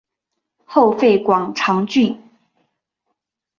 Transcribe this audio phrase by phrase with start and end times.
[0.65, 2.19] 后废广长郡。